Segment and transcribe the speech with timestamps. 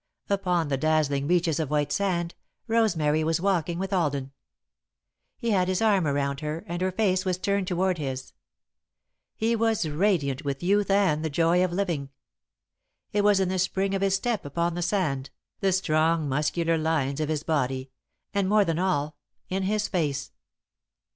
[0.31, 2.33] Upon the dazzling reaches of white sand,
[2.65, 4.31] Rosemary was walking with Alden.
[5.37, 8.33] He had his arm around her and her face was turned toward his.
[9.35, 12.09] He was radiant with youth and the joy of living.
[13.11, 15.29] It was in the spring of his step upon the sand,
[15.59, 17.91] the strong, muscular lines of his body,
[18.33, 19.17] and, more than all,
[19.49, 20.31] in his face.